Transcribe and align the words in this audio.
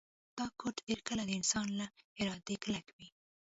دا 0.37 0.45
کوډ 0.59 0.75
ډیر 0.87 0.99
کله 1.07 1.21
د 1.25 1.31
انسان 1.39 1.67
له 1.79 1.85
ارادې 2.21 2.55
کلک 2.63 2.85
وي 2.97 3.07